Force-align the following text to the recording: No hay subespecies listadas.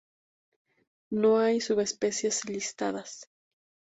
No 1.11 1.37
hay 1.37 1.61
subespecies 1.61 2.45
listadas. 2.49 3.29